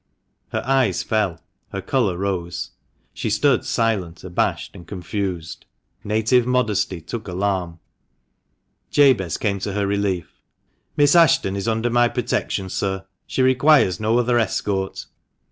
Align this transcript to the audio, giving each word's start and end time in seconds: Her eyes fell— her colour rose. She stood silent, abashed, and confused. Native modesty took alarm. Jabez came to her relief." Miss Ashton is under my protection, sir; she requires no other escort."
Her 0.49 0.63
eyes 0.65 1.03
fell— 1.03 1.39
her 1.73 1.79
colour 1.83 2.17
rose. 2.17 2.71
She 3.13 3.29
stood 3.29 3.63
silent, 3.63 4.23
abashed, 4.23 4.75
and 4.75 4.87
confused. 4.87 5.67
Native 6.03 6.47
modesty 6.47 6.99
took 7.01 7.27
alarm. 7.27 7.77
Jabez 8.89 9.37
came 9.37 9.59
to 9.59 9.73
her 9.73 9.85
relief." 9.85 10.41
Miss 10.97 11.15
Ashton 11.15 11.55
is 11.55 11.67
under 11.67 11.91
my 11.91 12.07
protection, 12.07 12.67
sir; 12.69 13.05
she 13.27 13.43
requires 13.43 13.99
no 13.99 14.17
other 14.17 14.39
escort." 14.39 15.05